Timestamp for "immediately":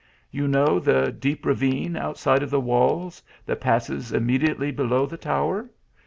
4.11-4.71